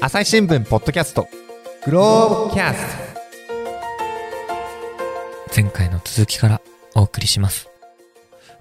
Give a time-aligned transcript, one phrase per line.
[0.00, 1.26] 朝日新聞ポッドキャスト
[1.84, 2.96] グローブキャス
[5.56, 6.60] 前回の続きから
[6.94, 7.68] お送りします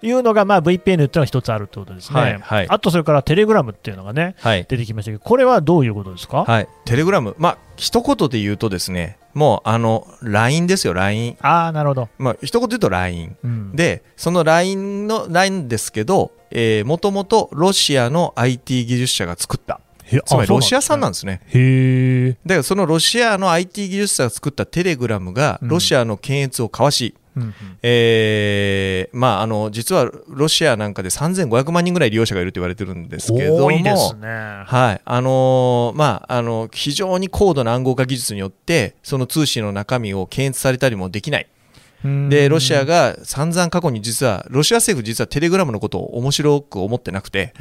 [0.02, 4.66] いうのが、まあ、VPN っていうのが一つあるってことですね、はいはいあとそれからテレグラムっていうのがね、はい。
[4.68, 6.68] 出てきましたけど、これはどういうことですか、はい。
[6.86, 7.36] テレグラム。
[7.38, 11.38] まあ、一言で言うとですね、もう、あの、LINE ですよ、LINE。
[11.42, 13.38] ああ、なるほど、まあ、一言で言うと LINE。
[13.44, 19.80] うん、で、その LINE の、LINE ですけど、えー、もともとロシアの IT 技術者が作った。
[20.08, 21.42] へつまりロシア産なんんですね。
[21.48, 25.70] へえ、だからそのロシアの IT 技術者が作ったテレグラムがうん。
[25.70, 27.54] ロシアの検閲をかわし、うんうん。
[27.84, 33.84] えーまあ、あの実はロシアなんかで3500万人ぐらい利用者がいると言われてるんですけどもね。
[34.66, 35.02] はい。
[35.04, 41.48] あのーまあ、あの非常に高度な暗号化技術によってその通信の中身を検閲されたりもできない。
[42.04, 47.54] でロシアが、が散々過去に実はロシア政府実はテレグラムのことを面白く思ってなくて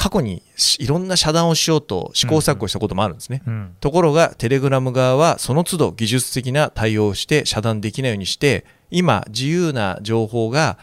[0.00, 3.42] 過去にしいろんな遮断をしようと試行錯誤したこともあるんですね。
[3.46, 3.76] うん。
[3.80, 10.78] ところがテレグラム側はその都度技術的な対応をして遮断できないようにして今自由な情報が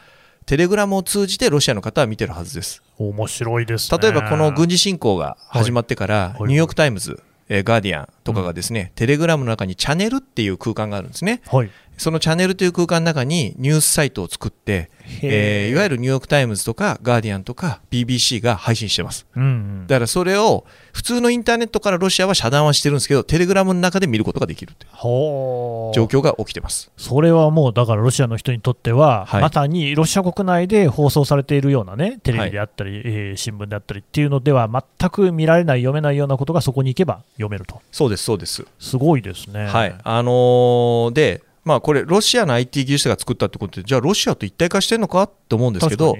[0.46, 2.84] テレグラムを通じてロシアの方は見てるはずです。
[3.00, 3.98] 面白いですね。
[4.00, 6.50] 例えばこの軍事侵攻が始まってからはい。
[6.50, 11.42] ニューヨーク・タイムズ、えーガーディアンとかがですね、テレグラムの中にチャンネルっていう空間があるんですね。
[11.48, 14.90] はい、そのチャンネルという空間の中にニュースサイトを作って、
[15.22, 19.46] えーいわゆるニューヨーク・タイムズとかガーディアンとか BBC が配信してますうんう
[19.84, 24.92] ん、だからそれを普通のインターネットからロシアは遮断はしてるんですけどテレグラムの中で見ることができるという
[25.94, 26.92] 状況が起きてます。
[26.98, 38.66] それはもうだからロシアの人にとっては、はいまさにロシア国内で放送されているようなね、テレビであったり、えー新聞であったりっていうのでは、全く見られない、読めないようなことがそこに行けば読めると、そうです、そうです。
[38.80, 39.66] すごいですね。
[39.68, 39.96] はい。
[40.04, 46.16] あのーで、まあこれ、ロシアの IT 技術者が作ったってことで、じゃあロシアと一体化してるのかと思うんですけど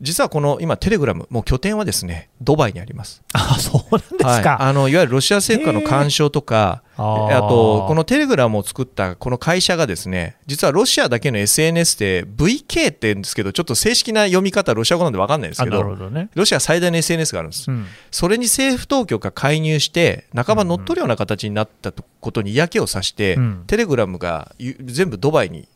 [0.00, 3.22] 実はこの今、テレグラム、もう拠点はですね、ドバイにあります。
[3.32, 4.60] あそうなんですはい、か。
[4.60, 16.28] あのいわゆるロシア政府からの干渉とか、あと、このテレグラムを作ったこの会社がですね、実はロシアだけの SNS で VK って言うんですけど、ちょっと正式な読み方、ロシア語なんで分かんないですけど、ね。
[16.34, 17.70] ロシア最大の SNS があるんです。
[17.70, 17.86] うん。
[18.10, 23.64] それに政府当局が介入して、半ば乗っ取るような形になったことに嫌気をさして、うん。
[23.66, 25.68] テレグラムがゆ全部ドバイに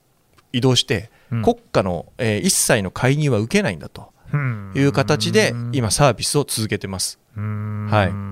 [0.52, 1.42] 移動して、うん。
[1.42, 4.72] 国家の、えー一切の介入は受けないんだとうん。
[4.74, 7.18] いう形で、今、サービスを続けてます。
[7.40, 8.26] はい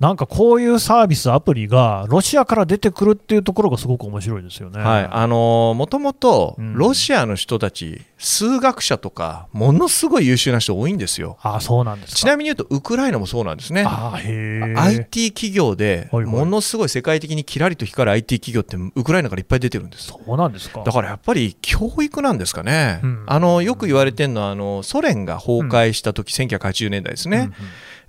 [0.00, 4.80] なんかこういうサービス、アプリがロシアから出てくるっていうところがすごく面白いですよね。
[4.80, 11.38] はい、あのーもともとうんロシアの人たち、数学者とか、ものすごい優秀な人多いんですよ。
[11.42, 12.20] あそうなんですか。
[12.20, 13.84] ちなみに言うと、ウクライナもそうなんですね。
[13.84, 20.06] IT 企業で、ものすごい世界的にキラリと光る IT 企業って、ウクライナからいっぱい出てるんです。
[20.06, 20.82] そうなんですか。
[20.84, 27.52] だからやっぱり教育なんですかね、うんあのよく言われてるのはあのソ連が崩壊した時、1980年代ですね、うんうん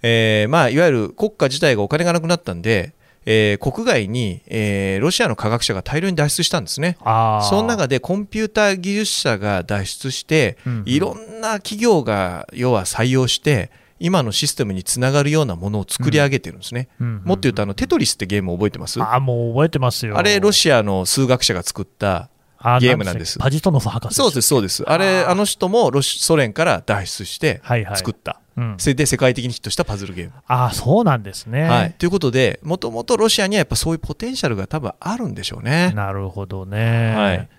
[0.04, 2.94] えーまあ、いわゆる国家自体がお金がなくなったんで、
[3.26, 6.98] えー国外に、えーロシアの科学者が大量に脱出したんですね。
[7.00, 16.90] その中でコンピューター技術者が脱出して、うんうんいろんな企業が要は採用して、今のシステムにつながるようなものを作り上げてるんですね。
[17.00, 19.02] うんうんうんもっと言うとあの、テトリスってゲーム覚えてます？
[19.02, 20.18] あもう覚えてますよ。
[20.18, 24.16] あれ、ロシアの数学者が作ったあゲームなんですパジトノフ博士。
[24.16, 24.84] そうです、そうです。
[24.84, 28.42] あれ、あの人もロシソ連から脱出してはいはい作った。
[28.56, 30.34] うんそれで世界的にヒットしたパズルゲーム。
[30.48, 31.64] あそうなんですね。
[31.64, 31.94] はい。
[31.94, 35.92] ということで、もともとロシアにはやっぱそういうポテンシャルが多分あるんでしょうね。
[35.96, 37.16] なるほどね。
[37.16, 37.50] はい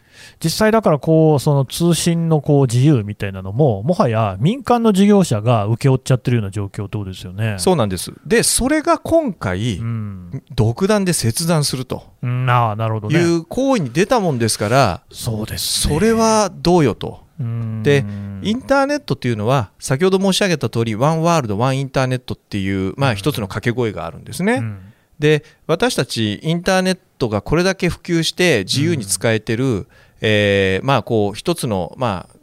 [0.44, 7.56] 実際だからこうその通信のこう自由みたいなのももはや民間の事業者が請け負っちゃってるような状況ってことですよね。
[7.58, 8.12] そうなんです。
[8.26, 13.18] で、それが今回、うん、独断で切断するとうん、ああなるほどね。
[13.18, 15.94] いう行為に出たもんですから、そうです、ね。
[15.94, 17.24] それはどうよと。
[17.40, 18.04] うんで
[18.42, 24.54] インターネットっていうのは、先ほど申し上げた通り、ワンワールド、ワンインターネットっていう、まあ、一つの掛け声があるんですね。
[24.54, 24.78] うん
[25.18, 29.86] で私たちインターネットがこれだけ普及して自由に使えてる、
[30.26, 32.36] えーまあこう一つのまあ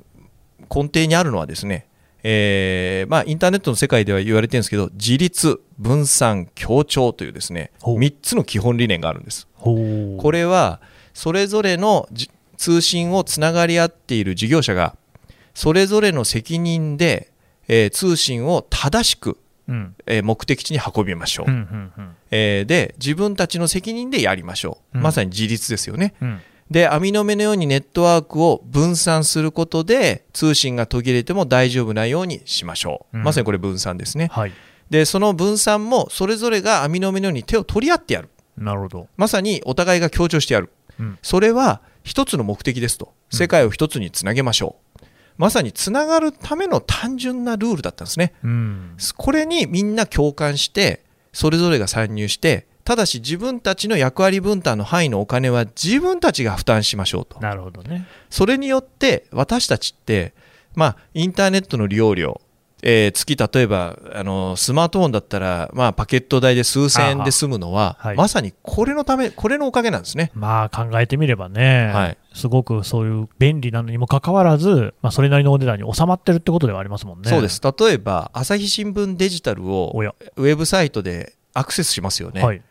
[0.73, 1.87] 根底にあるのはですね、
[2.23, 7.97] えーまあインターネットの世界では言われてるんですけど自立分散協調というですねほう。
[7.97, 9.47] 3つの基本理念があるんです。
[9.57, 10.79] これは
[11.13, 14.95] それぞれのじ通信をつながり合っている事業者が
[15.55, 17.31] それぞれの責任で、
[17.67, 19.37] えー通信を正しく、
[19.67, 19.95] うん。
[20.05, 22.16] えー目的地に運びましょう、うんうんうん。
[22.29, 25.03] えーで自分たちの責任でやりましょう、うん。
[25.03, 26.13] まさに自立ですよね。
[26.22, 26.41] うん
[26.72, 33.23] で網の目のようにネットワークを分散することで通信が途切れても大丈夫なようにしましょう、うん。
[33.23, 34.29] まさにこれ分散ですね。
[34.32, 34.53] はい。
[34.90, 38.29] でその分散もそれぞれが網の目のように手を取り合ってやる。
[38.58, 39.08] なるほど。
[39.18, 41.20] まさにお互いが協調してやる、うん。
[41.22, 43.14] それは一つの目的ですと。
[43.29, 45.06] 世界を一つにつなげましょう、
[45.38, 48.34] まさにつながるための単純なルールだったんですね。
[48.44, 48.97] うん。
[49.18, 51.03] これにみんな共感して、
[51.34, 58.05] それぞれが参入してただし自分たちの役割分担の範囲のお金は自分たちが負担しましょうとなるほどね。
[58.29, 60.34] それによって私たちって、
[60.76, 62.41] まあ、インターネットの利用料、
[62.84, 70.29] えー月例えばあのスマートフォンだったら、まあ、パケット代で数千円で済むのは、はいまさにこれのためこれのおかげなんですね。
[70.34, 77.29] まあ考えてみればね、はいすごくそういう便利なのにもかかわらず、まあ、それなりのお値段に収まってるってことではありますもんね。
[77.29, 79.94] そうです例えば朝日新聞デジタルを
[80.35, 82.44] ウェブサイトでアクセスしますよね。
[82.44, 82.61] はい。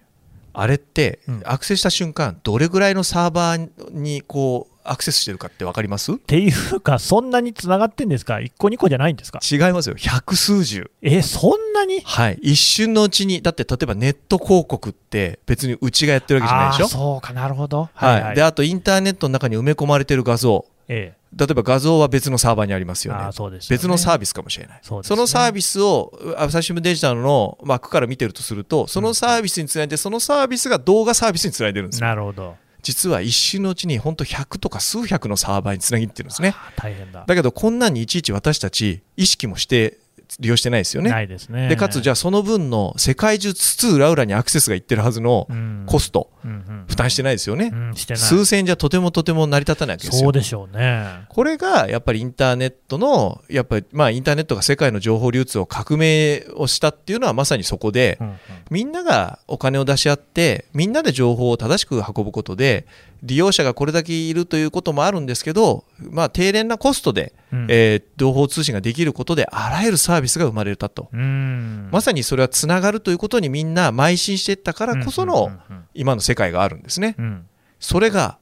[0.53, 1.43] あれって、うん。
[1.45, 6.13] アクセスした瞬間どれぐらいのサーバーにこうアクセスしてるかって分かります？
[6.13, 9.41] っていうか、そんなにつながってんですか ?1 個2個じゃないんですか？
[9.43, 9.95] 違いますよ。
[9.97, 10.91] 百数十。
[11.03, 12.01] え、そんなに？
[12.01, 12.39] はい。
[12.43, 16.89] 一瞬のうちにだって例えばネット広告って別にうちがやってるわけじゃないでしょ？
[16.89, 17.91] そうかなるほど。
[17.95, 18.35] はい。
[18.35, 23.21] であとインターネットの中に埋め込まれてる画像え例えば画像は別のサーバーにありますよね。
[23.23, 23.77] あーそうですよね。
[23.79, 24.81] 別のサービスかもしれない。
[24.83, 25.03] そね。
[25.11, 32.57] のサービスを朝日新聞デジタルの枠から見てるとするとそのサービスにつないでそのサービスが動画サービスにつないでるんですよなるほど。
[32.83, 36.55] 実は一瞬のうちに本当100とか数百のサーバーにつなぎってるんですね。
[36.77, 37.25] 大変だ。
[37.25, 39.99] だけどこんなんにいちいち私たち意識もして
[40.39, 41.27] 利用してないですよね。
[41.27, 41.69] ですね。
[41.69, 45.85] でかつじゃあその分の世界中津々浦々にアクセスがいってるはずのうん。
[45.87, 46.31] コスト。
[46.45, 46.85] うんうん。
[46.89, 47.71] 負担してないですよね。
[47.73, 47.95] うん。
[47.95, 50.23] 数千円じゃとてもとても成り立たないわけですよ。
[50.25, 51.05] そうでしょうね。
[51.29, 58.37] これがやっぱりインターネットのやっぱりまあインターネットが世界の情報流通を革命をしたっていうのはまさにそこでうんうん。
[58.71, 62.87] みんながお金を出し合ってみんなで情報を正しく運ぶことで
[63.23, 67.67] 利用者がこれだけいるということもあるんですけど、まあ、低廉なコストで、うん。
[67.69, 71.89] えー情報通信ができることであらゆるサービスが生まれたと、うん。
[71.91, 75.51] まさにそれはつながるということにみんな邁進していったからこその
[75.95, 77.15] 今の世界があるんですね。
[77.19, 77.47] うん。
[77.79, 78.39] それが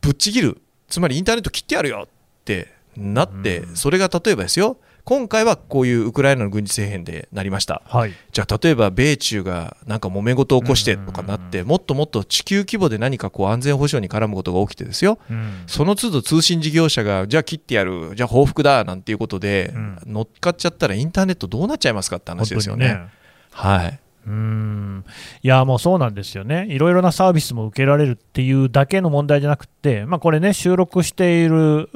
[0.00, 0.60] ぶっちぎる。
[0.88, 2.08] つまりインターネット切ってやるよっ
[2.44, 3.76] てなって、うん。
[3.76, 7.82] それが例えばですよ今回はこういうウクライナの軍事政変でなりました。
[7.86, 8.12] はい。
[8.30, 15.18] じゃあ例えば米中がなんか揉め事を起こしてとかなって、もっともっと地球規模で何かこう安全保障に絡むことが起きてですよ。
[15.28, 15.64] うん。
[15.66, 19.98] その都度通信事業者がじゃあ切ってやるじゃあ報復だなんていうことで、うん。
[20.06, 22.88] 乗っかっちゃったらインターネットどうなっちゃいますかって話ですよね。
[22.88, 23.10] 本当に
[23.52, 25.04] はい、うん。
[25.42, 31.88] いや、もうそうなんですよね、いろいろなサービスも受けられるっていうだけの問題じゃなくて、まあ、これね、収録している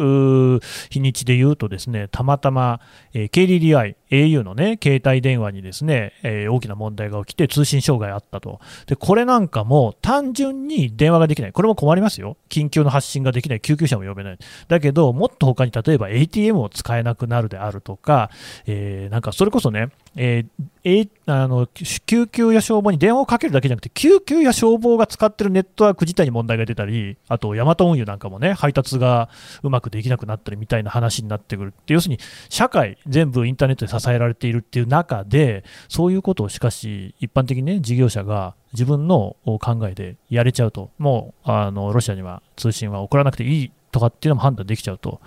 [0.91, 2.81] 日にちで言うと、ですねたまたま、
[3.13, 14.39] えー KDDI、au のね、携帯電話にですね、えー大きな問題が起きて、通信障害あったと、でこれなんかも単純に電話ができない、これも困りますよ、緊急の発信ができない、救急車も呼べない、
[14.69, 18.31] だけど、もっと他に例えば ATM を使えなくなるであるとか、
[18.67, 29.29] えーなんかそれこそね、えーえあの救急や消防に電話をかけるだけじゃなくて、救急や消防が使ってるネットワーク自体に問題が出たり、あとヤマト運輸なんかもね、配達が
[29.65, 31.69] うまくできなくなったりみたいな話になってくる。
[31.71, 45.21] って、要するに社会全部インターネットで支えられているっていう中で、そういうことをしかし、一般的にね、事業者が自分の考えでやれちゃうと、もうあのロシアには通信は送らなくていいとかっていうのも判断できちゃうと。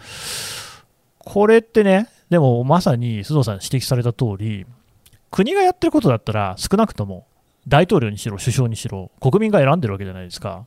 [1.19, 4.65] これってね、でもまさに須藤さん指摘された通り、
[5.31, 7.27] 国がやってることだったら、少なくとも
[7.67, 10.65] 大統領にしろ、首相にしろ、国民が選んでるわけじゃないですか。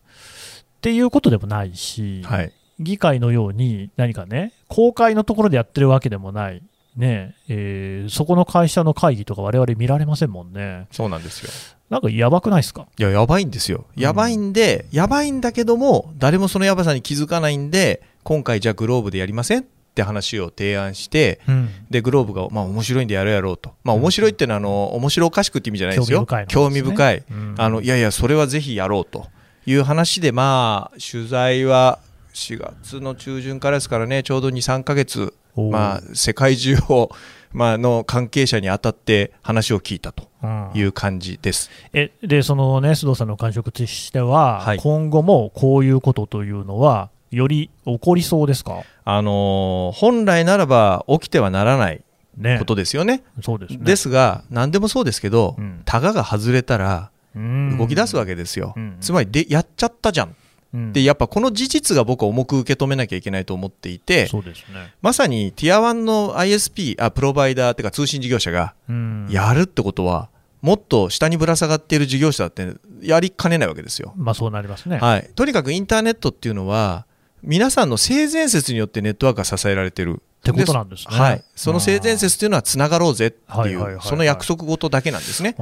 [0.79, 2.53] っていうことでもないし、はい
[2.83, 6.63] 議会のように何かね、公開のところでやってるわけでもない、
[6.97, 10.87] ねえーそこの会社の会議とか、我々見られませんもんね。
[10.91, 11.51] そうなんですよ。
[11.91, 12.87] なんかやばくないですか？
[12.99, 13.87] いややばいんですよ。
[13.97, 19.65] うんやばいんで、やばいんだけども誰もそのやばさに気づかないんで今回じゃあグローブでやりませんっ
[19.95, 21.69] て話を提案してうん。
[21.91, 23.73] でグローブがまあ面白いんでやろうやろうと。
[23.85, 26.27] まあ面白いっていうのはあの面白おかしくって意味じゃないですよ。
[26.27, 27.25] 興興味味深い深い。
[27.31, 27.55] うん。
[27.59, 29.27] あのいやいやそれはぜひやろうと。
[29.65, 32.01] いう話でまあ取材は
[32.35, 37.11] 4月の中旬からですからねちょうど23ヶ月まあ世界中を
[37.53, 41.71] まあの関係者に当たって話を聞いたとうんいう感じです。
[41.93, 52.03] えでそのね須藤さんの感触としては、はい今後もこういうことというのは、より起こりそうですか、あのー本来ならば起きてはならない
[52.37, 53.23] ねことですよね。
[53.43, 53.79] そうですね。
[53.83, 58.73] ですが何でもそうですけど、うんタガが外れたらうん動き出すわけですよ。
[58.77, 60.35] うんつまりでやっちゃったじゃん。
[60.75, 64.95] うんでやっぱこの事実が僕は重く受け止めなきゃいけないと思っていてそうですね。
[65.03, 70.31] まさにティア1の ISP あプロバイダーっていうか通信事業者がうんやるってことは、
[70.63, 74.15] もっと下にぶら下がっている事業者だってやりかねないわけですよ。
[74.17, 74.99] まあそうなりますね。
[74.99, 77.05] はい、とにかくインターネットっていうのは
[77.43, 81.19] 皆さんの性善説によってネットワークが支えられてるってことなんですね。
[81.19, 85.57] はい、その性善説っていうのはつながろうぜってはいうその約束事だけなんですね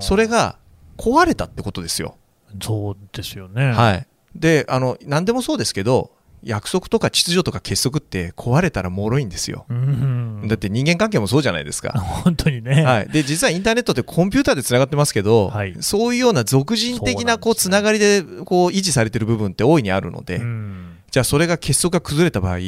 [0.00, 0.56] それが
[0.96, 2.16] 壊れたってことですよ、
[2.62, 3.72] そうですよね。
[3.72, 4.06] はい、
[4.40, 6.10] であの何でもそうですけど
[6.42, 9.66] 約束とか秩序とか結束って壊れたら脆いんですよ。
[9.68, 10.46] うん。
[10.46, 11.92] だって人間関係もそうじゃないですか。
[12.24, 15.76] 本当にね、はい、で実はインターネットってコンピューターでつながってますけど、はい。
[15.80, 20.98] そういうような俗人的なこうつながりでこう維持されてる部分って大いにあるので、うん。
[21.10, 22.58] じゃあそれが結束が崩れた場合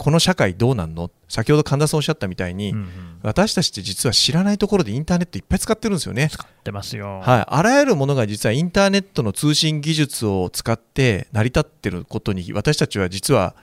[0.00, 1.10] この社会どうなんの？
[1.28, 2.88] 先ほど神田さんおっしゃったみたいに、うんうん。
[3.22, 6.30] 私たちって実は知らないところでインターネットいっぱい使ってるんですよね。
[6.32, 13.54] 使ってますよ、はい、あらゆるものが実はインターネットの通信技術を使って成り立ってることに私たちは実は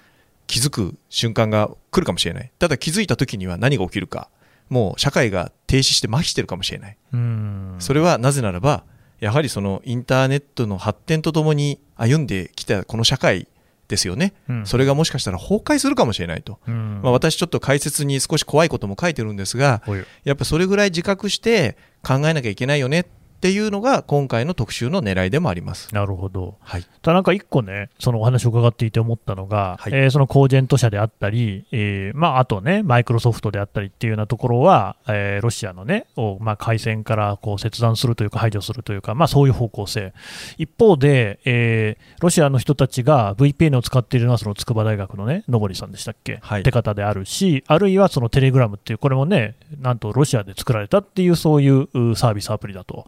[0.45, 2.51] 気づく瞬間が来るかもしれない。
[2.59, 4.29] ただ気づいた時には何が起きるか
[4.69, 6.97] もう社会が停止して麻痺してるかもしれない。
[7.13, 7.75] うん。
[7.79, 8.83] それはなぜならば
[9.19, 13.47] やはりそのインターネットの発展とともに歩んできたこの社会
[13.87, 14.33] ですよね。
[14.49, 14.65] うん。
[14.65, 17.01] それがもしかしたら崩壊するかもしれないと、うん。
[17.01, 19.81] まあ、私ちょっと解説に少し怖いことも書いてるんですが
[20.23, 23.05] やっぱそれぐらい自覚して考えなきゃいけないよねっ
[23.39, 25.93] ていうのが今回の特集の狙いでもあります。
[25.93, 26.57] なるほど。
[26.61, 40.13] はい、ただなんか一個ね、そのお話を伺っていて思ったのが、はいえーそのコージェント社であったり、えーまあ、あとね、マイクロソフトであったりっていうようなところは、えーロシアのね、をまあ、回線からこう切断するというか、排除するというか、まあ、そういう方向性。
[40.57, 53.07] 一方で、えーロシアの人たちが VPN を使っているのは、その筑波大学のね、野堀さんでしたっけ、はいって方であるし、あるいはそのテレグラムっていう、これもね、なんとロシアで作られたっていう、そういううサービス、アプリだと。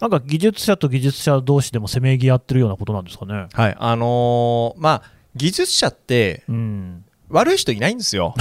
[0.00, 3.46] なんか技術者と技術者同士でもせめぎ合ってるようなことなんですかね。
[3.52, 5.02] はい、あのーまあ
[5.36, 8.34] 技術者ってうん、悪い人いないんですよ。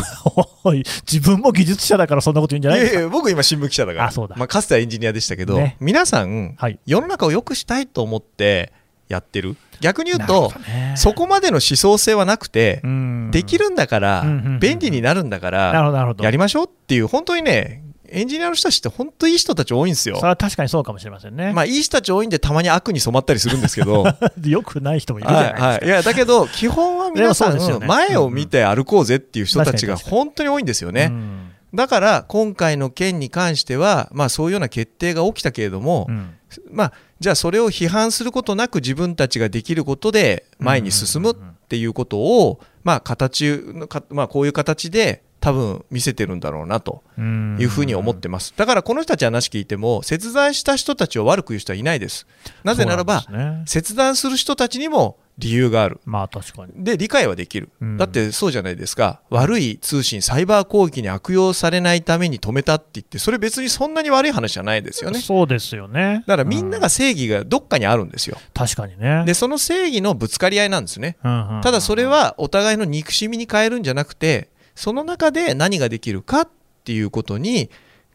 [1.12, 3.00] 自分も技術者だからそんなこと言うんじゃないですか？
[3.00, 6.80] いやいや僕今新聞記者だからあそうだまあ、かつてはエンジニアでしたけど、ね皆さんはい。
[6.86, 8.72] 世の中を良くしたいと思って
[9.08, 9.56] やってる？
[9.82, 16.16] 逆に言うとどねそこまでの思想性はなくて、うんできるんだから、うんうんうん便利になるんだから。
[16.20, 20.18] やりましょうっていう本当にねエンジニアの人たちって本当いい人たち多いんですよ。
[20.18, 21.54] それは確かにそうかもしれませんね。
[21.54, 24.06] まあいい人たち多いんでたまに悪に染まったりするんですけど。
[24.44, 25.68] よくない人もいるじゃないですか。
[25.68, 27.80] はいはい、いやだけど基本は皆さんね。
[27.86, 31.52] 前を見て歩こうぜっていう人たちが本当に多いんですよね、うん。
[31.74, 36.34] だから今回の件に関しては、まあ、そういうような決定が起きたけれども、うん。
[36.72, 41.36] まあ、じゃあそれを批判することなく自分たちができることで前に進むっ
[41.68, 47.58] ていうことを、まあ、形のか、まあ、こういう形で多分見せてるんだろうなとうん。
[47.60, 48.54] いうふうに思ってます。
[48.56, 52.28] だからこの人たち話聞いても切断した人たちを悪く言う人はいないです。
[52.64, 53.64] なぜならばね。
[53.66, 56.02] 切断する人たちにも理由がある。
[56.06, 56.84] まあ確かに。
[56.84, 57.98] で理解はできる、うん。
[57.98, 59.22] だってそうじゃないですか。
[59.30, 65.20] 悪い通信サイバー攻撃に悪用されないために止めたって言ってそれ別にそんなに悪い話じゃないですよね。
[65.20, 66.24] そうですよね。
[66.28, 68.38] だからみんなうが正義がどっかにあるんですよ。
[68.54, 69.24] 確かにね。
[69.26, 71.18] でその正義のぶつかり合いなんですね。
[71.24, 71.62] うんうん。
[71.62, 76.50] ただそれはお互いの憎しみに変えるんじゃなくてその中で何ができるかっ
[76.86, 77.70] ていうことに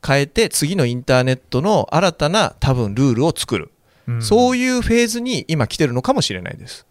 [0.05, 3.71] 変えて次のインターネットの新たな多分ルールを作る、
[4.09, 6.87] うんそういうフェーズに今来てるのかもしれないです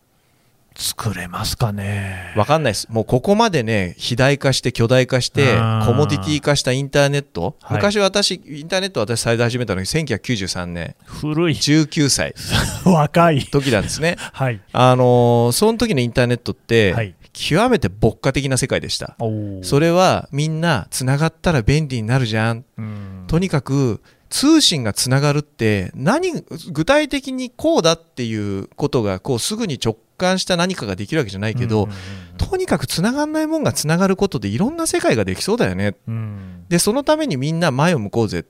[0.75, 2.34] 作れますかね。
[2.36, 2.88] わかんないです。
[2.89, 7.56] もうここまでね、肥大化して巨大化してうん、コモディティ化したインターネット。
[7.62, 11.53] はい昔私、インターネット私最大始めたのが1993年、古い。
[11.53, 12.34] 19歳
[12.86, 13.44] 若い。
[13.44, 14.15] 時なんですね。
[14.34, 14.60] はい。
[14.72, 19.18] あのーその時のインターネットって、はい極めて牧歌的な世界でした。
[19.63, 22.63] それはみんな繋がったら便利になるじゃん。
[22.78, 23.25] うん。
[23.28, 26.32] とにかく通信がつながるって何
[26.72, 31.96] 具体的にこうだっていうことがこうすぐに直感した何かができるわけじゃないけど、うんうん
[32.36, 35.96] とにかくつながんないもんがつながることでいろんな世界ができそうだよね。
[36.08, 36.66] うん。
[36.68, 38.46] でそのためにみんな前を向こうぜ。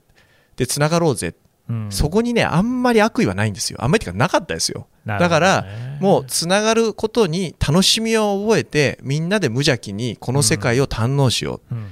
[0.56, 1.34] でつながろうぜ、
[1.68, 1.86] うん。
[1.90, 3.78] そこにねあんまり悪意はないんですよ。
[3.82, 4.86] あんまりっていうかなかったですよ。
[5.04, 5.18] ね。
[5.18, 5.66] だから
[6.00, 11.88] もうつながることに楽しみを覚えてみんなで無邪気にこの世界を堪能しよう、うんうん。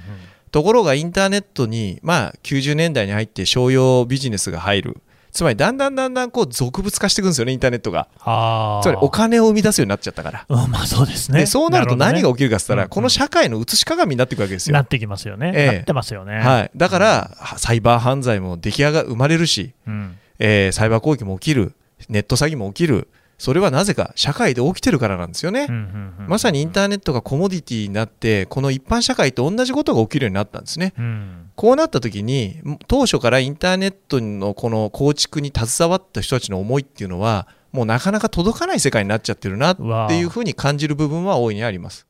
[0.51, 4.97] ところがインターネットにまあ90年代に入って商用ビジネスが入る
[5.33, 8.07] つまりだんだんだんだんこう俗物化していくんですよねインターネットが。
[8.19, 11.39] あつまりお金を生み出すようになっちゃったからあ、うん、まあそうですね。
[11.39, 14.73] でそうなると何が起ききるかっつったら、うんこの社会の映し鏡になっていくわけですよ。
[14.73, 14.81] な。
[14.81, 15.51] ってきますよね。
[15.55, 15.75] ええ。
[15.77, 16.39] なってますよね。
[16.39, 20.17] はい、だから、サイバー犯罪も出来上が生まれるし、うん。
[20.39, 21.73] えーサイバー攻撃も起きる、
[22.09, 23.07] ネット詐欺も起きる、
[23.43, 25.65] それはなぜか社会で起きてるからなんですよね。
[25.67, 30.93] うんうんうんまさにインターネットがコモディティになって、この一般社会と同じことが起きるようになったんですね。
[30.97, 39.75] うんこうなった時に、当初からインターネットのこの構築に携わった人たちの思いっていうのは、もうなかなか届かない世界になっちゃってるなっ
[40.07, 42.07] ていうふうに感じる部分は大いにあります。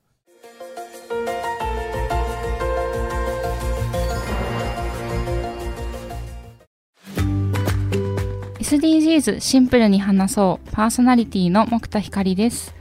[8.64, 10.70] SDGs シンプルに話そう。
[10.72, 12.74] パーソナリティの木田光です。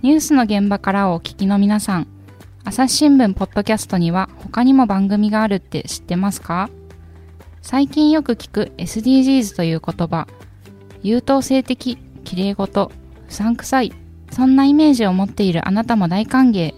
[0.00, 2.06] ニュースの現場からをお聞きの皆さん
[2.64, 6.70] 朝日新聞ポッドキャストには他にも番組があるって知ってますか？
[7.60, 10.26] 最近よく聞く SDGs という言葉
[11.02, 12.90] 優等生的、綺麗事、
[13.28, 13.92] うさんくさい、
[14.30, 16.72] そんなイメージを持っているあなたも大歓迎。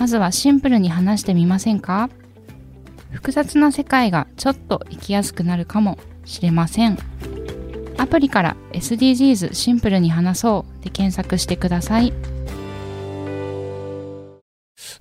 [0.00, 2.10] まずはシンプルに話してみませんか？
[3.12, 6.98] 複雑な世界がちょっと生きやすくなるかもしれません。
[7.96, 12.12] アプリから SDGs シンプルに話そうで検索してください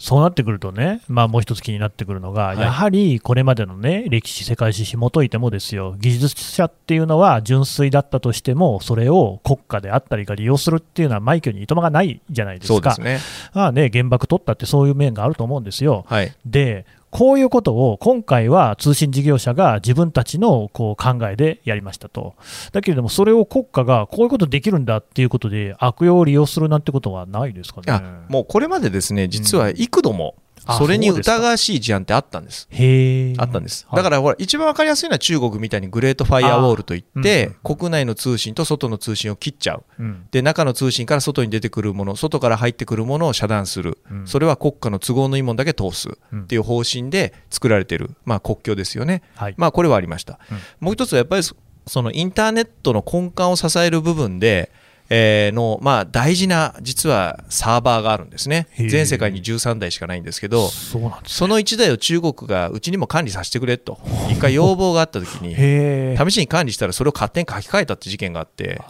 [0.04, 13.50] そうなってくるとね、まあ、もう一つ気になってくるのが、はいやはりこれまでの、ね、歴史、世界史紐解いてもですよ技術者っていうのは純粋だったとしても、それを国家であったりが利用するっていうのは、枚挙にいとまがないじゃないですか、そうですね。
[13.54, 16.06] まあね、原爆取ったってそういう面があると思うんですよ。
[16.08, 16.34] はい。
[16.46, 22.34] でこういうことを今回は通信事業者が自分たちのこう考えでやりましたと、
[22.72, 27.84] だけれども、それを国家がこういうことできるんだっていうことで、悪用を利用するなんてことはないですかね。
[27.86, 32.68] いや、もうこれまでですね、実は幾度も、あそれに疑わしい事案ってあったんです。
[32.70, 33.86] へーあったんです。
[33.90, 39.84] はいだからほら、一番わかりやすいのは中国みたいにグレートファイアウォールといって、あ国内の通信と外の通信を切っちゃう。
[40.00, 43.98] うんで、中の通信から外に出てくるもの、外から入ってくるものを遮断する。
[44.10, 49.22] うんそれは国家の都合のいいものだけ通すうんっていう方針で作られてる、まあ国境ですよね。
[49.36, 50.40] はいまあこれはありました。
[50.52, 51.56] うんもう一つはやっぱりそ
[51.86, 54.72] そのインターネットの根幹を支える部分で、
[55.10, 58.68] えーの、まあ大事な実はサーバーがあるんですね。
[58.78, 64.00] 全世界に13台しかないんですけど、そうなんですその1台を中国がうちにも管理させてくれと、
[64.32, 68.82] 一回要望があった時に、へー試しに管理したらそれを勝手に書き換えたって事件があって、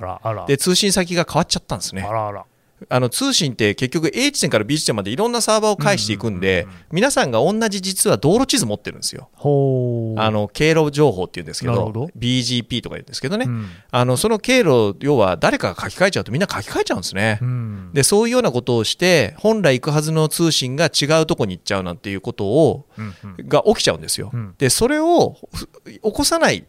[0.48, 2.04] で、通信先が変わっちゃったんですね。
[2.08, 2.12] あ。
[2.12, 2.46] らあら
[2.90, 9.30] あの通信って結局 A 地点から B 地点までいろんなサーバーを介していくんで、皆さんが同じ実は道路地図持ってるんですよ。
[9.38, 11.88] あの経路情報っていうんですけど
[12.18, 13.70] BGP とか言うんですけどね、うん。
[13.92, 17.40] あのその経路要は誰かが書き換えちゃうとみんな書き換えちゃうんですね。
[17.42, 17.90] うん。
[17.94, 23.48] でそういうようなことをして本来行くはずの通信が違うとこに行っちゃうなんていうことをうんうん。
[23.48, 24.30] が起きちゃうんですよ。
[24.34, 24.56] うん。
[24.58, 26.66] でそれをふ起こさない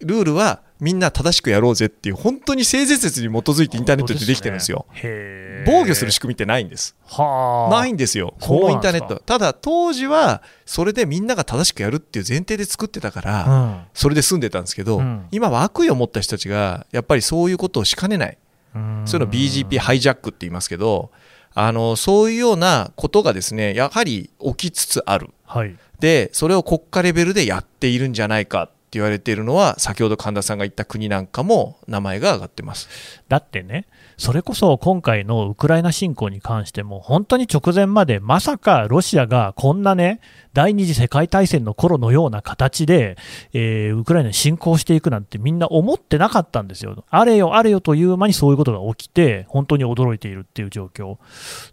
[0.00, 4.86] ルールはみんな正しくやろうぜっていう本当に性善説に基づいてインターネットってできてるんですよ。
[4.92, 6.96] へー防御する仕組みってないんです。
[7.06, 9.16] はあないんですよ、このインターネット。
[9.16, 18.38] ただ、当時はそれでみんなが正しくやるっていう前提で作ってたから、うんそれで済んでたんですけど、うん今は悪意を持った人たちが、やっぱりそういうことをしかねない、
[18.74, 21.10] うんそういうのを BGP ハイジャックって言いますけど、
[21.52, 25.30] あのそういうようなことがですねやはり起きつつある。
[25.44, 32.88] はいで、それを国家レベルでやっているんじゃないかって言われているのは、先ほど神田さんが言った国なんかも名前が挙がってます。
[33.28, 40.20] だってね、それこそ今回のウクライナ侵攻に関しても、本当に直前まで、まさかロシアがこんなね、
[40.52, 43.16] 第二次世界大戦の頃のような形で、
[43.52, 47.04] えーウクライナに侵攻していくなんてみんな思ってなかったんですよ。
[47.08, 51.18] あれよあれよという間にそういうことが起きて、本当に驚いているっていう状況。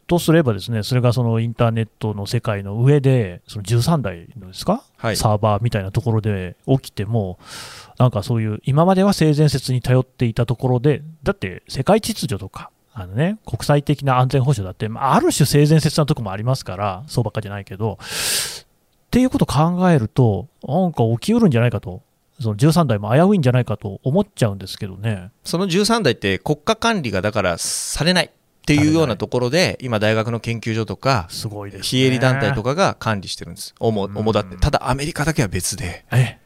[0.07, 7.37] とすればですね、それがそのインターネットの世界の上で、その13台のですか、はいサーバーみたいなところで起きても、
[7.99, 22.01] なんかそういう、今までは性善説に頼っていたところで、だって世界秩序とか、あのね、国際的な安全保障だって、まあある種性善説なとこもありますから、そうばっかじゃないけど、っていうことを考えると、なんか起きうるんじゃないかと、
[22.39, 25.31] その13台も危ういんじゃないかと思っちゃうんですけどね。
[25.43, 28.31] その13台って国家管理がだからされない
[28.67, 31.87] っていうようなところで、今大学の研究所とか、すごいですね。
[31.87, 33.73] 非営利団体とかが管理してるんです。
[33.79, 34.57] 主うん主だって。
[34.57, 36.37] ただアメリカだけは別で、え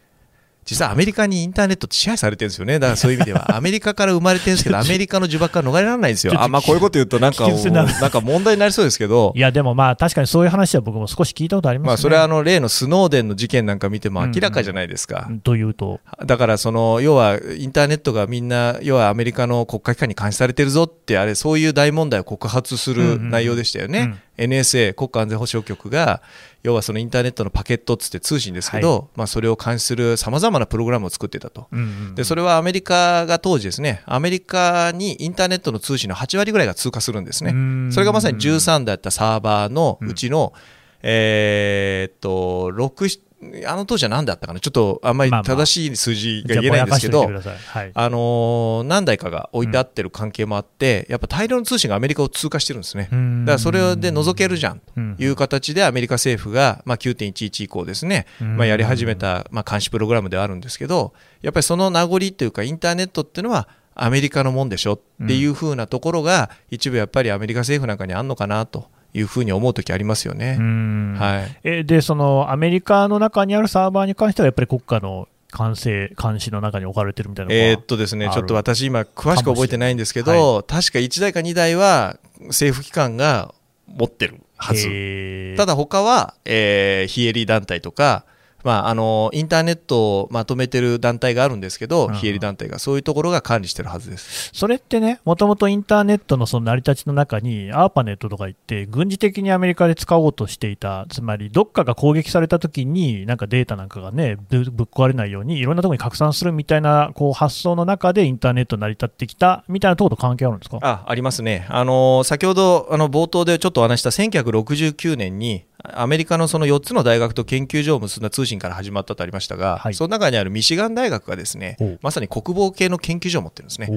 [0.63, 2.77] 実はアメリカにインターネットって支配されてるんですよね。
[2.77, 6.33] だからそういう意味では、 アメリカから生まれてるんですけど、アメリカの呪縛から逃れられないんですよ。
[6.37, 11.87] あ、まあこういうこと言うとなんか、なんか問題になりそうですけどい、や、でもまあ、確かにそういう話は僕も少し聞いたことありますね。
[11.87, 15.29] まあそれはあの例のスノーデンの事件なんか見ても明らかじゃないですか。
[15.43, 23.99] というと、だからその要はインターネットがみんな要はアメリカの国家機関に監視されてるぞってあれそういう大問題を告発する内容でしたよね。
[23.99, 26.21] うんうん NSA 国家安全保障局が
[26.63, 31.67] 要はそのインターネットのパケットっつって通信ですけど、まあそれを監視するさまざまなプログラムを作ってたと。
[31.71, 37.91] うんうんでそれはアメリカが当時ですねアメリカにインターネットの通信の8割ぐらいが通過するんですね。
[37.91, 40.53] それがまさに13だったサーバーのうちの、
[41.01, 43.30] えーっと6
[43.65, 53.09] あの当時は何だったかなちょっとあんまり正しい数字が言えないんですけど、あのー何台かが置いてあってる関係もあって、やっぱ大量の通信がアメリカを通過してるんですね。
[53.11, 70.57] だからそれで除けるじゃんという形でアメリカ政府が、まあ、9.11以降ですね、まあ、やり始めた、まあ、監視プログラムではあるんですけどやっぱりその名残というかインターネットっていうのはアメリカのもんでしょっていうふうなところが一部やっぱりアメリカ政府なんかにあんのかなというふうに思う時ありますよね。
[70.59, 71.15] うん。
[71.17, 71.57] はい。
[71.63, 83.53] えで、そのアメリカの中にあるサーバーに関しては、やっぱり国家の管制、監視の中に置かれてるみたいなえーっとですね、ちょっと私今詳しく覚えてないんですけかもど、確か1台か2台は政府機関が
[83.87, 85.55] 持ってるはず。
[85.57, 88.23] ただ他は、えー非営利団体とか、
[88.63, 94.51] まあ、あのインターネットをまとめてる団体があるんですけど、うん非営利団体が、そういうところが管理してるはずです。
[94.53, 110.77] それってね、もともとインターネットのその成り立ちの中に、アーパネットとか言って、軍事的にアメリカで使おうとしていた、つまりどっかが攻撃されたときに、なんかデータなんかがね、ぶぶっ壊れないように、いろんなところに拡散するみたいなこう発想の中で、インターネット成り立ってきたみたいなところと関係あるんですか？
[110.81, 119.93] あありますね、あの先ほどあの冒頭でちょっとお話した1969年に、アメリカのその4つの大学と研究所を結んだ通信から始まったとありましたが、はい。
[119.93, 123.87] その中にあるミシガン大学がですねまさに国防系の研究所を持ってるんですね。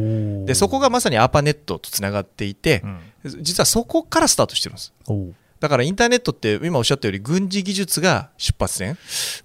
[0.42, 2.83] おでそこがまさにアーパネットとつながっていて
[3.25, 3.42] う、ん。
[3.42, 4.92] 実はそこからスタートしてるんです。
[5.64, 8.98] だからインターネットって今おっしゃったように軍事技術が出発点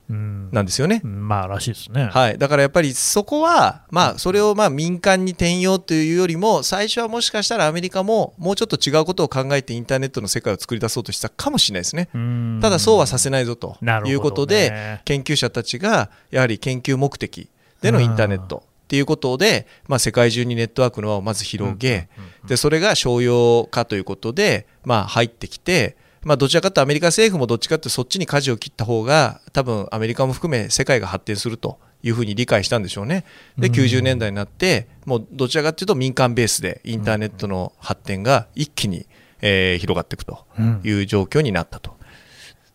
[0.09, 0.49] うん。
[0.51, 0.99] なんですよね。
[1.01, 2.09] まあらしいですね。
[2.11, 12.09] はい、だからやっぱりそこは、まあ、それをまあ民間に転用というよりも最初はもしかしたらアメリカももうちょっと違うことを考えてインターネットの世界を作り出そうとしたかもしれないですね。
[12.13, 12.59] うん。
[12.61, 17.49] ただそうはさせないぞということで研究者たちがやはり研究目的
[17.81, 22.09] でのインターネットっていうことで、まあ、世界中にネットワークの輪をまず広げ、
[22.47, 33.25] でそれが商用化ということで、まあ、入ってきて、まあ、どちらかというとアメリカ政府もどっちかというとそっちに舵を切った方が多分アメリカも含め世界が発展するというふうに理解したんでしょうね。
[33.57, 39.05] でうん90年代になってもうどちらかというと民間ベースでインターネットの発展が一気に、
[39.41, 41.98] えー広がっていくとうんいう状況になったと。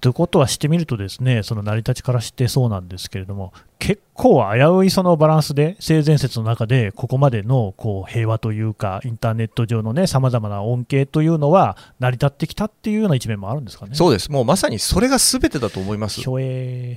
[0.05, 13.95] ということはしてみるとですねその成り立ちからしてそうなんですけれども結構危ういそのバランスで性善説の中でここまでのこう平和というかインターネット上のねさまざまな恩恵というのは成り立ってきたっていうような一面もあるんですかね。
[13.95, 16.21] そうですもうまさにそれが全てだと思います。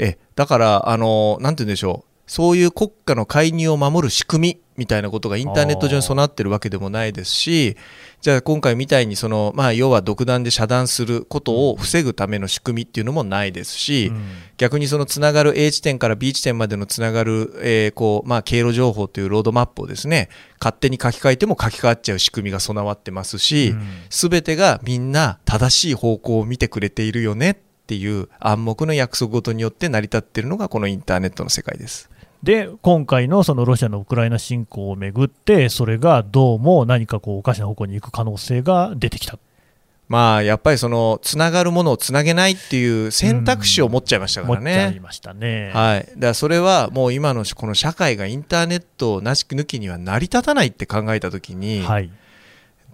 [0.01, 7.75] えだから、あのなんて言うんでしょう、そういう国家の介入を守る仕組みみたいなことがインターネット上に備わってるわけでもないですし、
[8.21, 14.23] じゃあ今回みたいにその、まあ、要は独断で遮断することを防ぐための仕組みっていうのもないですし、うん
[14.57, 32.09] 逆にそのつながる A 地点から B 地点までのつながる、えーこうまあ、経路情報というロードマップをですね勝手に書き換えても書き換わっちゃう仕組みが備わってますし、うんすべてがみんな正しい方向を見てくれているよねっていう暗黙の約束事によって成り立っているのがこのインターネットの世界です。
[32.43, 39.37] で今回のそのロシアのウクライナ侵攻をめぐってそれがどうも何かこうおかしな方向に行く可能性が出てきた
[40.07, 44.73] まあやっぱりそのつながるものをつなげないっていう選択肢を持っちゃいましたからね。
[44.73, 45.71] ちゃいましたね。
[45.73, 52.09] はい、だからそれはもう今のこの社会がインターネットをなし抜きには成り立たないって考えたときにはい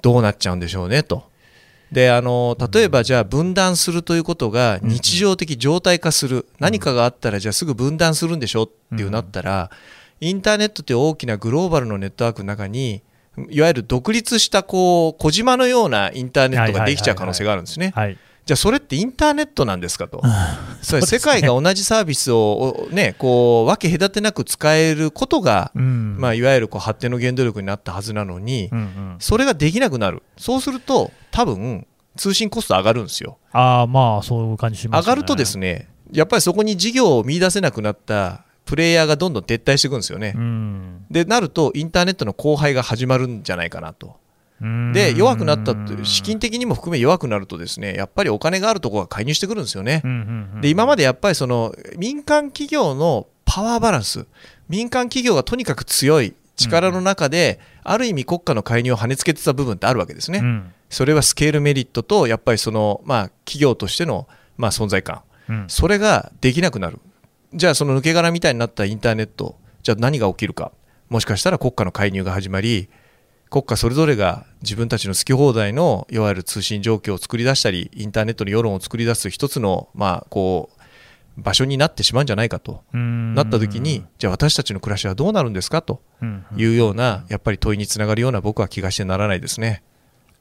[0.01, 1.29] どうなっちゃうんでしょうねと。
[1.93, 9.69] であの例えばじゃあ分断するということが日常的常態化する、何かがあったらじゃあすぐ分断するんでしょっていうなったら、
[10.19, 13.03] インターネットという大きなグローバルのネットワークの中に
[13.49, 17.91] いわゆる独立したこう小島のようなインターネットができちゃう可能性があるんですね。
[17.95, 20.21] はいじゃあそれってインターネットなんですかと。
[20.21, 20.31] それ
[20.81, 21.19] そうですね。
[21.19, 26.17] 世界が同じサービスをねこう分け隔てなく使えることが、うん。
[26.19, 28.69] まあ、いわゆるこう発展の原動力になったはずなのに、
[29.19, 30.23] それができなくなる。
[30.37, 33.37] そうすると多分通信コスト上がるんですよ。
[33.53, 35.11] ああまあそういう感じしますね。
[35.11, 41.05] 上がるとですねやっぱりそこに事業を見出せなくなったプレイヤーがどんどん撤退していくんですよね、うん。
[41.09, 44.07] でなるとインターネットの荒廃が始まるんじゃないかなと。
[44.07, 44.13] うん
[44.93, 50.01] で弱くなったと資金的にも含め弱くなるとですねやっぱりお金があるところが介入してくるんですよね、
[50.61, 54.25] で今までやっぱりその民間企業のパワーバランス
[54.69, 60.73] 民間企業がとにかく強い力の中で、ある意味国家の介入を跳ねつけてた部分ってあるわけですね、うん。
[60.89, 65.21] それはスケールメリットとやっぱりその、まあ、企業としての、まあ、存在感。
[65.49, 65.65] うん。
[65.67, 66.99] それができなくなる。
[67.53, 70.71] じゃあその抜け殻みたいになったインターネットじゃあ何が起きるか。
[71.09, 72.89] もしかしたら国家の介入が始まり
[73.53, 80.81] 国家それぞれが自分たちの好き放題のいわゆる通信状況を作り出したりインターネットの世論を作り出す一つの、まあ、こう
[81.39, 85.83] 場所になってしまうんじゃないかとうんなった時にじゃあ私たちの暮らしはどうなるんですか？
[85.83, 86.01] と
[86.57, 89.83] いうようなやっぱり問いにつながるような僕は気がしてならないですね。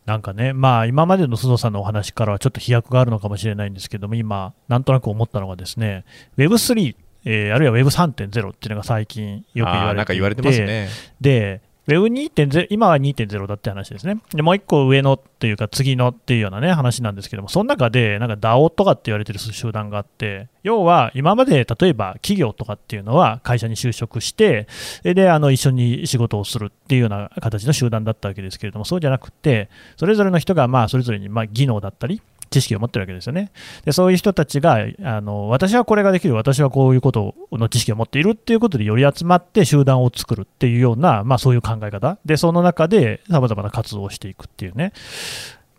[0.07, 6.05] なんかね、まあ、今までの須藤さんのお話からはちょっと飛躍があるのかもしれないんですけども、今、なんとなく思ったのがですね、
[6.39, 10.89] Web3、えーあるいは Web3.0 っていうのが最近よく言われていてなんか言われてますね。
[11.21, 14.19] で、Web2.0、今は2.0だって話ですね。
[14.33, 24.69] で、もう一個上のっていうか、次のっていうようなね、話なんですけども、その中で、なんか DAO とかって言われてる集団があって、要は、今まで例えば企業とかっていうのは会社に就職して、
[25.03, 33.51] で、あの、一緒に仕事をするっていうような形の集団だったわけですけれども、そうじゃなくて、それぞれの人が、まあ、それぞれに、ま、技能だったり、知識を持ってるわけですよね。
[33.85, 44.93] でそういう人たちがあの、私はこれができる、私はこういうことの知識を持っているっていうことで、より集まって集団を作るっていうような、まあ、そういう考え方、でその中でさまざまな活動をしていくっていうね、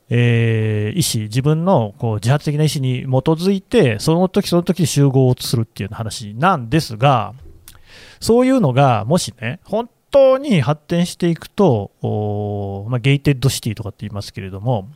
[0.09, 7.33] えー意思、自分のこう自発的な意思に基づいて、その時その時集合をするっていう話なんですが、
[8.19, 14.87] そういうのがもしね、本当に発展していくと、まあ、ゲイテッドシティとかって言いますけれども、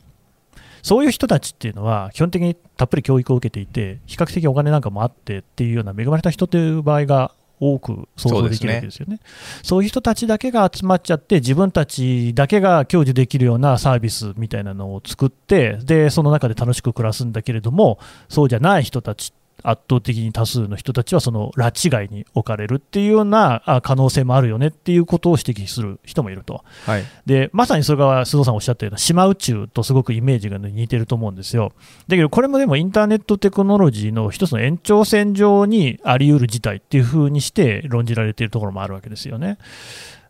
[0.82, 9.20] そういう人たちっていうのは、基本的にたっぷり教育を受けていて、比較的お金なんかもあってっていうような恵まれた人という場合が多く想像できるわけですよね。
[9.62, 26.64] そういう人たちだけが集まっちゃって、自分たちだけが享受できるようなサービスみたいなのを作って、でその中で楽しく暮らすんだけれども、そうじゃない人たち、圧倒的に多数の人たちはその拉致外に置かれるっていうようなあ可能性もあるよねっていうことを指摘する人もいると。
[26.84, 31.72] はいでまさにそれが須藤さんおっしゃったような島宇宙とすごくイメージが、ね、似てると思うんですよ。
[32.06, 39.58] だけどこれもでもインターネットテクノロジーの一つの延長線上にあり得る事態っていうふうにして論じられているところもあるわけですよね。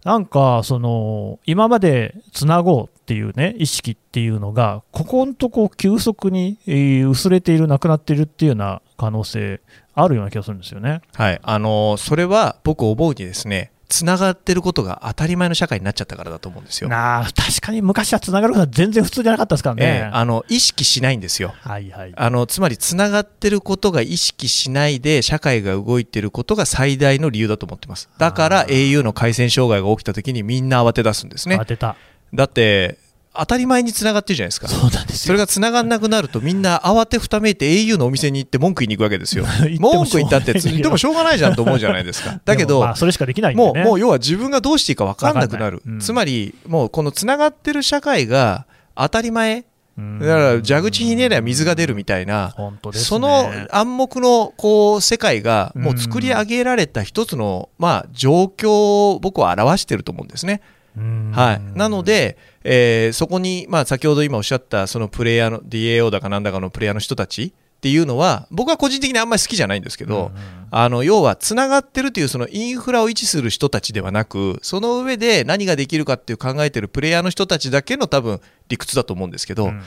[0.04, 9.60] なんかその今までつなごうっていうね意識っていうのがここのとこ急速にえー薄れているなくなっているっていうような可能性
[9.94, 11.00] あるような気がするんですよね。
[11.14, 16.90] はい、あのそれは僕思うにですねつながってることが当たり前の社会になっちゃったからだと思うんですよ。
[16.90, 19.84] なあ確かに昔はつながることは全然普通じゃなかったですからね。
[19.84, 21.54] ええあの意識しないんですよ。
[21.60, 22.12] はいはい。
[22.14, 31.96] あのつまりつながってることが意識しないで社会が動いてることが最大の理由だと思ってますだから au の回線障害が起きた時にみんな慌て出すんですね当てた。
[32.34, 32.98] だって
[33.38, 34.66] 当たり前につながってるじゃないですか。
[34.66, 35.26] そうなんですよ。
[35.28, 39.44] それがつながんなくなるとみんな慌てふためいて au のお店に行って文句言いに行くわけですよ。
[39.78, 42.40] 文句言ったって言ってもしょうがないじゃんと思うじゃないですか。
[42.44, 43.84] だけどそれしかできないんでもうね。
[43.84, 45.82] もう要は自分がどうしていいか分かんなくなる。
[45.86, 46.00] うん。
[46.00, 49.58] つまりもうこのつながってる社会が当たり前。
[49.96, 52.92] うんだから蛇口ひねりゃ水が出るみたいなね。
[52.92, 60.60] その暗黙のこう世界がもう作り上げられた一つのまあ状況を僕は表していると思うんですね。
[60.96, 61.32] うん。
[61.32, 62.36] はい、なの、で、
[62.70, 67.44] えーそこに、まあ、先ほど今おっしゃったそのプレイヤーの DAO だかなんだかのプレイヤーの人たち
[67.78, 70.32] っていうのは僕は個人的にあんまり好きじゃないんですけど、
[70.70, 79.82] あの要はつながってるというそのインフラを維持する人たちではなくその上で何ができるかっていう考えてるプレイヤーの人たちだけの多分理屈だと思うんですけど、うん。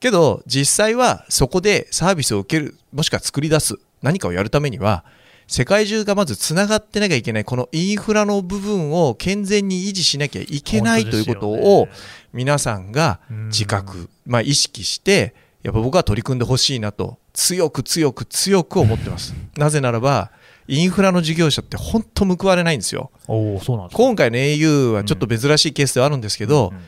[0.00, 5.04] けど実際はそこでサービスを受けるもしくは作り出す何かをやるためには
[5.46, 11.88] 世界中がまずつながってなきゃいけないこのインフラの部分を健全に維持しなきゃいけないということを
[12.32, 20.30] 皆さんが自覚、まあ、意識してやっぱ僕は取り組んでほしいなと強く強く強く思ってますなぜならば
[20.68, 24.02] インフラの事業者って本当報われないんですよおお、そうなんですか。
[24.02, 26.78] 今回の au はちょっと珍しいケースではあるんですけど、うん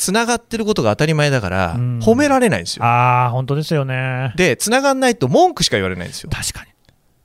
[0.00, 4.32] つながってることが当たり前だからうん褒められないんですよああ、本当ですよね。
[4.34, 6.30] で、繋がんないと文句しか言われないんですよ。
[6.32, 6.69] 確かに。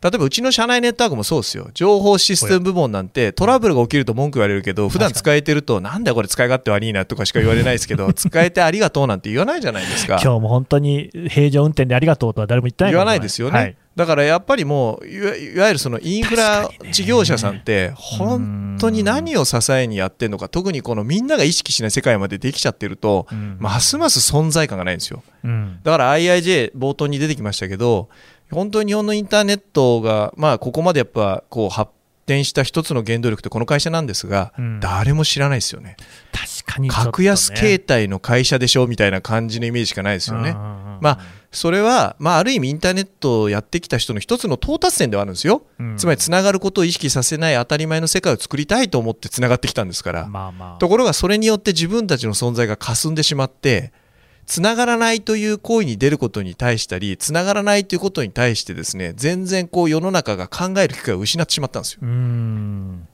[0.05, 1.71] 例えばうちの社内ネットワークもそうですよ。
[1.73, 10.19] 情報システム部門なんてトラブルが起きると文句言われるけど、普段使えてると、なんだよこれ使い勝手悪いなとかしか言われないですけど、 使えてありがとうなんて言わないじゃないですか。
[10.21, 13.57] 今日も本当に平常運転でありがとうとは誰も言ってない言わないですよね。
[13.57, 25.23] はいだからやっぱりもういわゆるそのインフラ事業者さんって本当に何を支えにやってるのか特にこのみんなが意識しない世界までできちゃってるとうんますます存在感がないんですよ。
[25.45, 28.09] うんだから IIJ 冒頭に出てきましたけど
[28.55, 31.91] 本当に日本のインターネットが、まあ、ここまでやっぱこう発
[32.25, 34.79] 展した一つの原動力ってこの会社なんですが、うん。
[34.79, 35.97] 誰も知らないですよね。
[36.31, 36.95] 確かにね。
[36.95, 41.19] 格安携帯の会社でしょみたいな感じのイメージしかないですよね、まあ
[41.55, 45.95] それは、まあ、ある意味インターネットをやってきた人の一つの到達点ではあるんですよ、うん。
[45.95, 50.77] つまりつながることを意識させない当たり前の世界を作りたいと思ってつながってきたんですから、まあまあ。
[50.79, 53.93] ところがそれによって自分たちの存在が霞んでしまって
[54.45, 61.99] つながらないという行為に出ることに対したりつながらないということに対してですね全然こう世の中が考える機会を失ってしまったんですよ。
[62.03, 63.07] うーん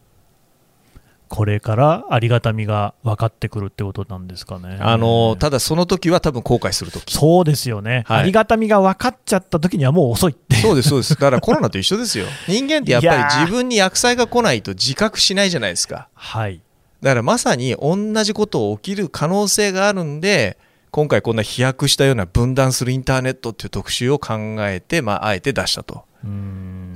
[1.32, 4.78] これからありがたみが分かってくるってことなんですかね。
[4.82, 10.58] あのただその時は多分後悔する時そうですよね、はいありがたみが分かっちゃった時にはもう遅いって。
[10.58, 16.62] そうですそうですだからコロナと一緒ですよ人間ってやっぱり自分に薬剤が来ないと自覚しないじゃないですかはい。
[17.02, 20.58] だからまさに同じこと起きる可能性があるんで
[20.92, 26.06] 今回こんな飛躍したような分断するインターネットっていう特集を考えて、まあ、あえて出したと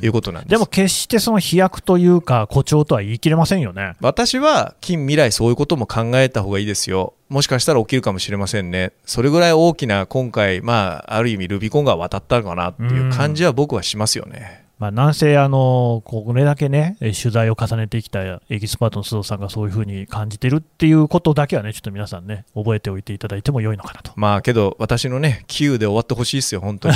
[0.01, 0.51] いうことなんです。
[0.51, 3.93] でも決してその飛躍というか誇張とは言い切れませんよね。
[4.01, 7.13] 私は近未来そういうことも考えた方がいいですよ。
[7.29, 8.91] もしかしたら起きるかもしれませんね。
[9.05, 24.11] それぐらい大きな今回まあある意味ルビコンが渡ったのかなっていう感じは僕はしますよねまあ、なんせあの、これだけね、え取材を重ねてきたエキスパートの須藤さんがそういうふうに感じてるっていうことだけはね、ちょっと皆さんね、覚えておいていただいても良いのかなと。
[24.17, 26.95] まあけど私のね9で終わってほしいですよ本当に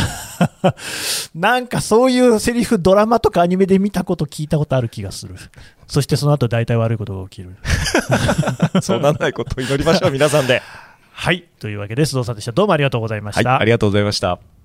[1.36, 5.36] なんかそういうセリフ、ドラマとかアニメで見たこと、聞いたことある気がする。
[5.88, 7.56] そしてその後大体悪いことが起きる。
[8.82, 10.62] そうならないことを祈りましょう皆さんで
[11.14, 14.59] はいというわけで須藤さんでしたどうもありがとうございました、はい、ありがとうございました。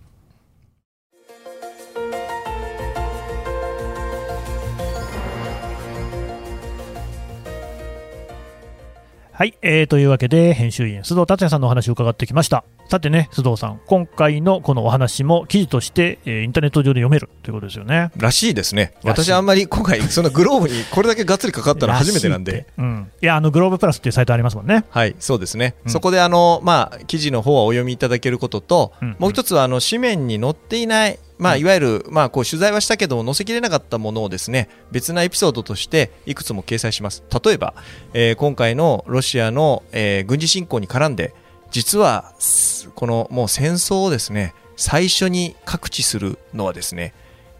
[9.36, 12.64] はい、えー、というわけで編集員須藤達也さんのお話を伺ってきました。
[12.88, 18.12] さてね須藤さん今回のこのお話も記事として、えーインターネット上で読めるということですよね。
[18.16, 18.94] らしいですね。
[19.02, 22.64] 私あんまり今回 そのグローブにこれだけがっつりかかったの初めてなんで。
[22.78, 22.80] い。
[22.80, 24.84] うん、いやあのグローブプラスっていうサイトありますもんね。
[24.88, 25.90] はい、そうですね、うん。
[25.90, 29.16] そこであの、まあ、記事の方はお読みいただけることと、うん。
[29.18, 31.60] もう一つはあの紙面に載っていない、まあ、うん。
[31.60, 37.22] いわゆる、まあ、こう取材はしたけども載せきれなかったものをですね別なエピソードとしていくつも掲載します。
[37.44, 37.74] 例えば、
[38.12, 41.34] えー今回のロシアの、えー軍事侵攻に絡んで
[41.70, 47.14] 実はすこのもう戦争をですね最初に覚知するのはですね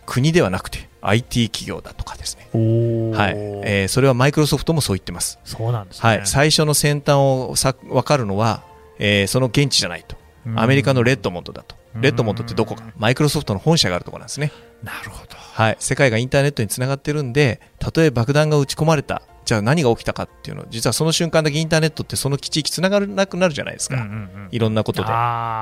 [0.07, 3.35] 国ではなくて IT 企業だとかですね、はい。
[3.65, 5.39] えーそれはマイクロソフトもそう言ってます。
[5.45, 8.63] そうなんですね、はい、最初の先端をさ分かるのは、
[8.99, 10.61] えーその現地じゃないと、うん。
[10.61, 14.52] アメリカのレッドモンドだと、うんレッドモンドってどこか、マイクロソフトの本社があるところなんですね、
[14.83, 15.37] なるほど。
[15.37, 25.09] はい、世界がインターネットにつながってるんで、たとえ爆弾が撃ち込まれた、じゃあ何が起きたかっていうの、実はその瞬間だけインターネットってその地域つながらなくなるじゃないですか、うんうんうんいろんなことで、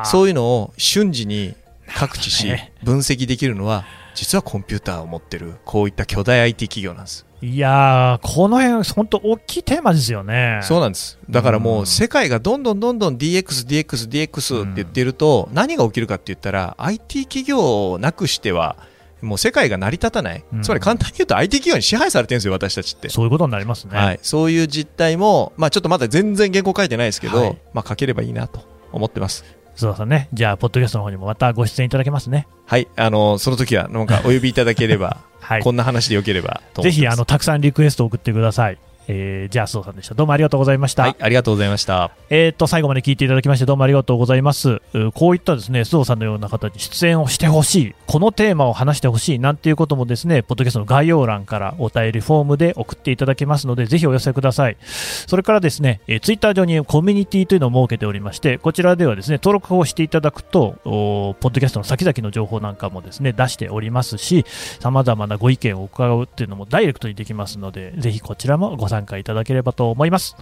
[0.04, 1.54] そういうのを瞬時に
[1.94, 2.46] 覚知し、
[2.82, 3.84] 分析できるのは、
[4.14, 7.26] 実はコンピューターを持ってる、こういった巨大 IT 企業なんです。
[7.42, 11.18] いやーこの辺本当大きいテーマですよねそうなんです。
[11.28, 18.76] だからもう世界がどんどんどんどん DX、DX、DX って言ってると何が起きるかって言ったら IT 企業をなくしては
[19.22, 20.44] もう世界が成り立たない。
[20.52, 23.08] うんつまり簡単に言うと IT 企業に支配されてるんですよ、私たちって。
[23.08, 24.20] そういうことになりますね、はい。
[24.22, 28.60] そういう実態も、まあちょっとまだ全然原稿書いてないですけど、はいまあ書ければいいなと
[28.92, 29.44] 思ってます。
[29.76, 32.88] 須田さんねじゃあポッドキャストの方にもまたご出演いただけますねはい。
[32.96, 36.84] あの、その時はなんかお呼びいただければ、 はいこんな話でよければと思ってます。
[36.84, 41.16] ぜひあのたくさんリクエストを送ってください、えーじゃあ須藤さんでしたどうもありがとうございました、はい。
[41.18, 42.10] ありがとうございました。
[42.30, 44.80] えー、と最後まで聞いていただきましてどうもありがとうございます。
[44.94, 54.76] うこういったですね須藤さんのような方に出演をしてほしい、このテーマを話してほしいなんていうこともですねポッドキャストの概要欄からお便りフォームで送っていただけますのでぜひお寄せください。
[54.82, 64.44] それからですね、えー、ツイッター上にコミュニティというのを設けておりましてこちらではですね登録をしていただくとおポッドキャストの先々の情報なんかもですね出しておりますし
[64.80, 70.36] さまざまなご意見を伺うっていうのもダイレクトにできますのでぜひこちらもご参加いただければと思います。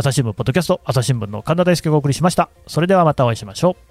[0.00, 3.87] 朝日新聞ポッドキャスト朝日新聞の神田大輔がお送りしましたそれではまたお会いしましょう